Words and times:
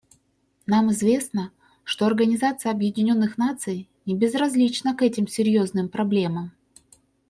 Нам 0.65 0.89
известно, 0.89 1.51
что 1.83 2.07
Организация 2.07 2.71
Объединенных 2.71 3.37
Наций 3.37 3.87
небезразлична 4.07 4.95
к 4.97 5.03
этим 5.03 5.27
серьезным 5.27 5.89
проблемам. 5.89 6.53